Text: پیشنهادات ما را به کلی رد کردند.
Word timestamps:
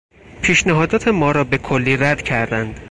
پیشنهادات 0.41 1.07
ما 1.07 1.31
را 1.31 1.43
به 1.43 1.57
کلی 1.57 1.97
رد 1.97 2.21
کردند. 2.21 2.79